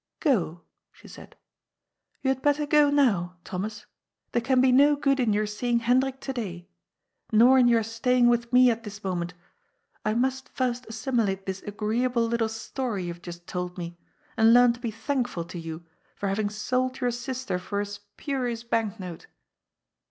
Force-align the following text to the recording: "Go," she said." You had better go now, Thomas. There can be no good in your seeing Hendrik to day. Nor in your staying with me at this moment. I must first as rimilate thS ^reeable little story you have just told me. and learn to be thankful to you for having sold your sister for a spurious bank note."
"Go," 0.19 0.63
she 0.91 1.07
said." 1.07 1.35
You 2.23 2.29
had 2.29 2.41
better 2.41 2.65
go 2.65 2.89
now, 2.89 3.37
Thomas. 3.43 3.85
There 4.31 4.41
can 4.41 4.59
be 4.59 4.71
no 4.71 4.95
good 4.95 5.19
in 5.19 5.31
your 5.31 5.45
seeing 5.45 5.77
Hendrik 5.77 6.19
to 6.21 6.33
day. 6.33 6.67
Nor 7.31 7.59
in 7.59 7.67
your 7.67 7.83
staying 7.83 8.27
with 8.27 8.51
me 8.51 8.71
at 8.71 8.83
this 8.83 9.03
moment. 9.03 9.35
I 10.03 10.15
must 10.15 10.49
first 10.49 10.87
as 10.87 10.97
rimilate 11.05 11.45
thS 11.45 11.61
^reeable 11.77 12.27
little 12.27 12.49
story 12.49 13.03
you 13.03 13.13
have 13.13 13.21
just 13.21 13.45
told 13.45 13.77
me. 13.77 13.99
and 14.35 14.55
learn 14.55 14.73
to 14.73 14.79
be 14.79 14.89
thankful 14.89 15.43
to 15.43 15.59
you 15.59 15.85
for 16.15 16.29
having 16.29 16.49
sold 16.49 16.99
your 16.99 17.11
sister 17.11 17.59
for 17.59 17.79
a 17.79 17.85
spurious 17.85 18.63
bank 18.63 18.99
note." 18.99 19.27